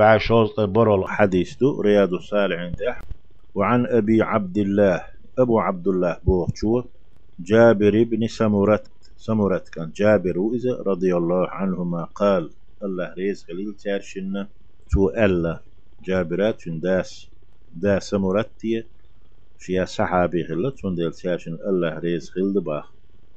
[0.00, 3.00] بعشوز برول حديث دو رياض الصالحين تح
[3.54, 5.04] وعن أبي عبد الله
[5.38, 6.82] أبو عبد الله بوغشو
[7.40, 8.86] جابر بن سمرت
[9.16, 12.50] سمرت كان جابر وإذا رضي الله عنهما قال
[12.82, 14.48] الله ريز قليل تارشنا
[14.90, 15.60] تو ألا.
[16.06, 17.30] جابرات داس.
[17.82, 18.88] دا سمرتية
[19.58, 22.86] شيا صحابي خلت ديل تارشن الله ريز خلد باخ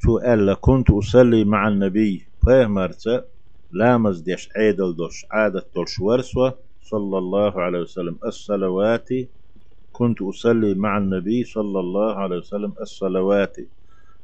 [0.03, 3.03] تو ألا كنت أصلي مع النبي فهمرت
[3.73, 8.17] لامز ديش عيدل دوش عادة دولش ورسوة صلى الله عليه وسلم.
[8.25, 9.09] الصلوات
[9.91, 12.73] كنت أصلي مع النبي صلى الله عليه وسلم.
[12.81, 13.57] الصلوات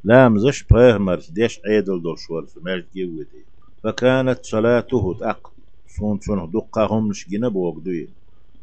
[0.03, 3.43] لامزش فهمرت ديش عيدل دوش ورسوة ماش جيوتي
[3.83, 5.51] فكانت صلاته تأق.
[5.87, 8.09] سون سون دقهم مش جنب وقدوي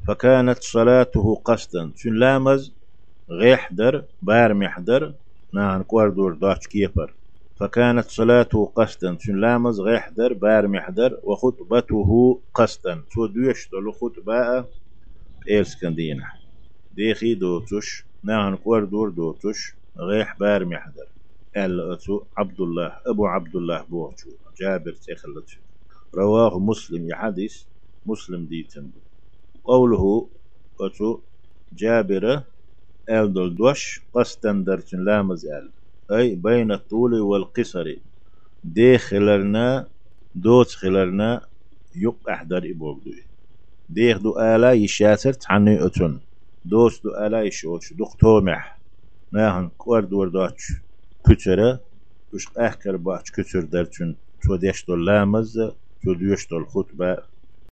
[0.06, 1.92] فكانت صلاته قصدا.
[1.94, 2.72] سن لامز
[3.30, 5.14] غيح در بار محدر
[5.54, 7.14] نان كوردور داش كيبر.
[7.58, 9.16] فكانت صلاته قصدا.
[9.20, 12.10] سن لامز؟ غيحدر بار محدر وخطبته
[12.54, 12.94] قصدا.
[13.14, 14.68] سو دوش دلو خطباء
[15.50, 16.22] إيرسكندين
[16.92, 19.58] ديخي دوتش نان كوردور دوتش
[19.98, 21.08] غيح بار محدر
[21.56, 21.98] قال
[22.38, 24.30] عبد الله أبو عبد الله بوچو
[24.60, 25.50] جابر تخلت
[26.14, 27.54] رواه مسلم يحدث
[28.06, 28.90] مسلم ديتن.
[29.64, 30.28] قوله
[30.80, 31.20] أتو
[31.72, 32.42] جابر
[33.10, 35.70] أل دوش قصدا درتن لامز؟ أل.
[36.12, 37.94] أي بين الطول والقصر.
[38.64, 39.88] دي خلرنا
[40.34, 41.46] دوت خلرنا
[41.96, 43.22] يق أحضر إبوغدوي
[43.88, 46.20] ديخ دو آلا يشاتر عني أتون.
[46.64, 48.82] دوس دو آلا يشوش دوق تومح
[49.32, 50.72] ناهن كور دور دوش
[51.26, 51.80] كترة.
[52.34, 55.58] وش أحكر باش كتر درتون تو ديش دو لامز
[56.02, 57.35] تو ديش دو الخطبة.